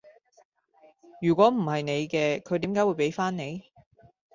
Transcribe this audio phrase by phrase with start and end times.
[1.21, 3.65] 如果唔係你嘅，佢點解會畀返你？